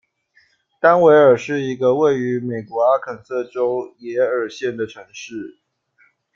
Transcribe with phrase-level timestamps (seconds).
[0.79, 5.59] 丹维尔是一个位于美国阿肯色州耶尔县的城市。